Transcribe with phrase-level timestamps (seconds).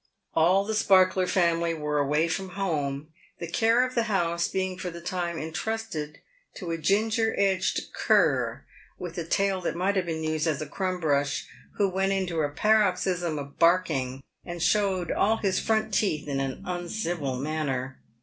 [0.03, 4.75] •^^* All the Sparkler family were away from home, the care of the house being
[4.75, 6.17] for the time entrusted
[6.55, 8.65] to a ginger edged cur,
[8.97, 11.45] with a tail that might have been used as a crumb brush,
[11.75, 16.63] who went into a paroxysm of barking, and showed all his front teeth in an
[16.65, 17.99] uncivil manner.